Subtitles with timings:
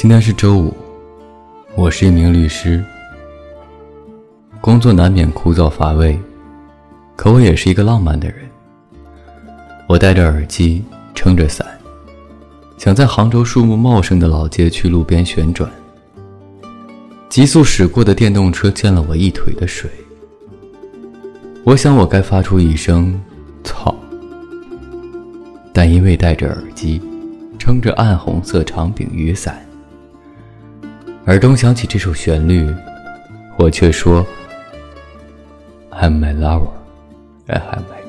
[0.00, 0.74] 今天是周五，
[1.74, 2.82] 我是一名律师。
[4.58, 6.18] 工作难免枯燥乏味，
[7.16, 8.36] 可我也是一个浪漫的人。
[9.86, 10.82] 我戴着耳机，
[11.14, 11.66] 撑着伞，
[12.78, 15.70] 想在杭州树木茂盛的老街区路边旋转。
[17.28, 19.90] 急速驶过的电动车溅了我一腿的水。
[21.62, 23.20] 我想我该发出一声
[23.62, 23.94] “操”，
[25.74, 27.02] 但因为戴着耳机，
[27.58, 29.62] 撑着暗红色长柄雨伞。
[31.26, 32.74] 耳中响起这首旋律，
[33.56, 34.26] 我却说
[35.92, 36.70] ：“I'm my lover,
[37.46, 37.99] I'm my。”